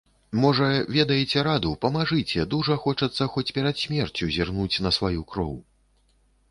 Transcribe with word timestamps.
Можа, 0.43 0.69
ведаеце 0.95 1.43
раду, 1.47 1.73
памажыце, 1.85 2.47
дужа 2.55 2.79
хочацца 2.87 3.31
хоць 3.35 3.47
перад 3.59 3.75
смерцю 3.87 4.33
зірнуць 4.39 4.81
на 4.89 4.95
сваю 5.01 5.21
кроў. 5.35 5.55